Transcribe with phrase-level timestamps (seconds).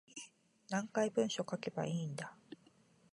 [0.71, 2.35] 何回文章書けばいいんだ